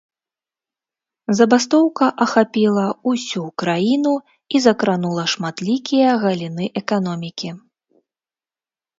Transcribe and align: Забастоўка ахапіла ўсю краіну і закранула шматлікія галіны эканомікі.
Забастоўка 1.39 2.05
ахапіла 2.25 2.85
ўсю 3.11 3.43
краіну 3.63 4.13
і 4.57 4.61
закранула 4.65 5.25
шматлікія 5.33 6.09
галіны 6.25 6.65
эканомікі. 6.83 7.51